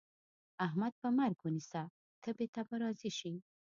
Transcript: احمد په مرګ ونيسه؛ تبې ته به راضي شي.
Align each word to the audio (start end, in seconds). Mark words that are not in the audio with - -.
احمد 0.65 0.93
په 1.01 1.07
مرګ 1.17 1.37
ونيسه؛ 1.41 1.83
تبې 2.23 2.47
ته 2.53 2.61
به 2.67 2.75
راضي 2.81 3.11
شي. 3.19 3.33